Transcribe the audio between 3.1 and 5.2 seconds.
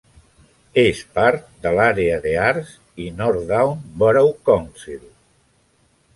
North Down Borough Council.